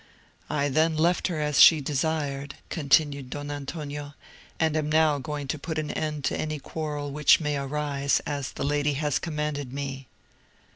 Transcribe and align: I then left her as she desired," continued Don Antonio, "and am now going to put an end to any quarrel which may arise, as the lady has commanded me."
I 0.49 0.67
then 0.67 0.97
left 0.97 1.27
her 1.27 1.39
as 1.39 1.59
she 1.61 1.79
desired," 1.79 2.55
continued 2.69 3.29
Don 3.29 3.51
Antonio, 3.51 4.15
"and 4.59 4.75
am 4.75 4.89
now 4.89 5.19
going 5.19 5.47
to 5.49 5.59
put 5.59 5.77
an 5.77 5.91
end 5.91 6.23
to 6.23 6.35
any 6.35 6.57
quarrel 6.57 7.11
which 7.11 7.39
may 7.39 7.55
arise, 7.55 8.19
as 8.25 8.53
the 8.53 8.63
lady 8.65 8.93
has 8.93 9.19
commanded 9.19 9.71
me." 9.71 10.07